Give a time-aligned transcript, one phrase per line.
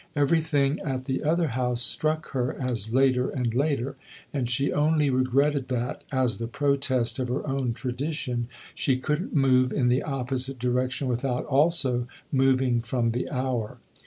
[0.15, 3.97] Everything at the other house struck her as later and later,
[4.33, 9.71] and she only regretted that, as the protest of her own tradition, she couldn't move
[9.71, 13.77] in the opposite direction without also moving from the hour.